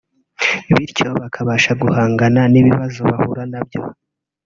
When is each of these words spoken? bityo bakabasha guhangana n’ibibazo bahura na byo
bityo 0.75 1.07
bakabasha 1.21 1.71
guhangana 1.81 2.41
n’ibibazo 2.53 2.99
bahura 3.09 3.43
na 3.51 3.61
byo 3.67 3.81